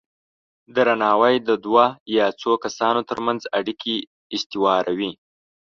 [0.75, 1.85] درناوی د دوه
[2.17, 3.95] یا څو کسانو ترمنځ اړیکې
[4.35, 5.11] استواروي.